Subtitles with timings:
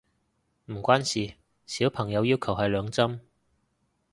[0.65, 1.35] 唔關事，
[1.67, 3.19] 小朋友要求係兩針